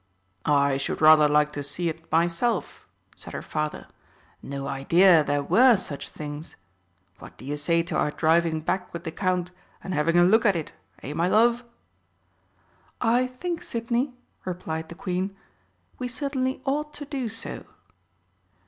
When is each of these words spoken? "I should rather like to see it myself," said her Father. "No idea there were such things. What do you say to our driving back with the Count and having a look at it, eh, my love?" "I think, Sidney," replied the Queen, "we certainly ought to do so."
"I 0.47 0.77
should 0.77 0.99
rather 0.99 1.29
like 1.29 1.53
to 1.53 1.61
see 1.61 1.87
it 1.87 2.11
myself," 2.11 2.89
said 3.15 3.33
her 3.33 3.43
Father. 3.43 3.85
"No 4.41 4.65
idea 4.67 5.23
there 5.23 5.43
were 5.43 5.77
such 5.77 6.09
things. 6.09 6.55
What 7.19 7.37
do 7.37 7.45
you 7.45 7.55
say 7.55 7.83
to 7.83 7.95
our 7.95 8.09
driving 8.09 8.61
back 8.61 8.91
with 8.93 9.03
the 9.03 9.11
Count 9.11 9.51
and 9.83 9.93
having 9.93 10.17
a 10.17 10.23
look 10.23 10.43
at 10.43 10.55
it, 10.55 10.73
eh, 11.03 11.13
my 11.13 11.27
love?" 11.27 11.63
"I 12.99 13.27
think, 13.27 13.61
Sidney," 13.61 14.15
replied 14.43 14.89
the 14.89 14.95
Queen, 14.95 15.35
"we 15.99 16.07
certainly 16.07 16.63
ought 16.65 16.95
to 16.95 17.05
do 17.05 17.29
so." 17.29 17.65